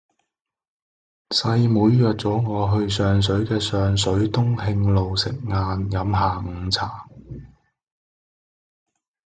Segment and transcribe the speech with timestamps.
[1.29, 7.07] 細妹約左我去上水嘅上水東慶路食晏飲下午茶